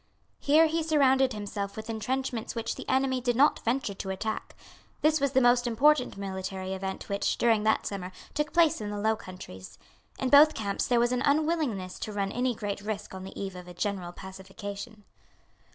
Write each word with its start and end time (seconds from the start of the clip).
Here 0.39 0.65
he 0.65 0.81
surrounded 0.81 1.31
himself 1.31 1.75
with 1.77 1.87
entrenchments 1.87 2.55
which 2.55 2.73
the 2.73 2.89
enemy 2.89 3.21
did 3.21 3.35
not 3.35 3.59
venture 3.63 3.93
to 3.93 4.09
attack. 4.09 4.55
This 5.01 5.21
was 5.21 5.33
the 5.33 5.41
most 5.41 5.67
important 5.67 6.17
military 6.17 6.73
event 6.73 7.07
which, 7.07 7.37
during 7.37 7.61
that 7.65 7.85
summer, 7.85 8.11
took 8.33 8.51
place 8.51 8.81
in 8.81 8.89
the 8.89 8.97
Low 8.97 9.15
Countries. 9.15 9.77
In 10.17 10.29
both 10.29 10.55
camps 10.55 10.87
there 10.87 10.99
was 10.99 11.11
an 11.11 11.21
unwillingness 11.21 11.99
to 11.99 12.11
run 12.13 12.31
any 12.31 12.55
great 12.55 12.81
risk 12.81 13.13
on 13.13 13.23
the 13.23 13.39
eve 13.39 13.55
of 13.55 13.67
a 13.67 13.75
general 13.75 14.11
pacification. 14.11 15.03